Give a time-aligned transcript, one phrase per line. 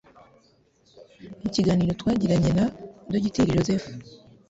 [1.41, 2.65] Mu kiganiro twagiranye na
[3.11, 3.85] Dogiteri Joseph